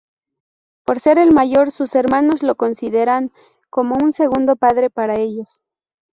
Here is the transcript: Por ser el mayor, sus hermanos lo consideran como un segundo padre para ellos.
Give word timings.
Por 0.83 0.99
ser 0.99 1.19
el 1.19 1.31
mayor, 1.31 1.69
sus 1.71 1.93
hermanos 1.93 2.41
lo 2.41 2.55
consideran 2.55 3.31
como 3.69 3.99
un 4.03 4.13
segundo 4.13 4.55
padre 4.55 4.89
para 4.89 5.19
ellos. 5.19 5.61